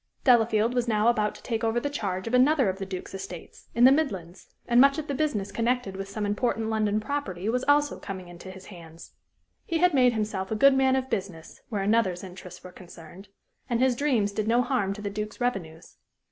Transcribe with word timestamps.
Delafield 0.23 0.73
was 0.73 0.87
now 0.87 1.09
about 1.09 1.35
to 1.35 1.43
take 1.43 1.63
over 1.63 1.79
the 1.79 1.87
charge 1.87 2.25
of 2.25 2.33
another 2.33 2.69
of 2.69 2.79
the 2.79 2.87
Duke's 2.87 3.13
estates, 3.13 3.67
in 3.75 3.83
the 3.83 3.91
Midlands, 3.91 4.47
and 4.67 4.81
much 4.81 4.97
of 4.97 5.05
the 5.07 5.13
business 5.13 5.51
connected 5.51 5.95
with 5.95 6.09
some 6.09 6.25
important 6.25 6.69
London 6.71 6.99
property 6.99 7.47
was 7.49 7.63
also 7.67 7.99
coming 7.99 8.27
into 8.27 8.49
his 8.49 8.65
hands. 8.65 9.11
He 9.63 9.77
had 9.77 9.93
made 9.93 10.13
himself 10.13 10.49
a 10.49 10.55
good 10.55 10.73
man 10.73 10.95
of 10.95 11.11
business 11.11 11.61
where 11.69 11.83
another's 11.83 12.23
interests 12.23 12.63
were 12.63 12.71
concerned, 12.71 13.27
and 13.69 13.79
his 13.79 13.95
dreams 13.95 14.31
did 14.31 14.47
no 14.47 14.63
harm 14.63 14.91
to 14.93 15.03
the 15.03 15.11
Duke's 15.11 15.39
revenues. 15.39 15.97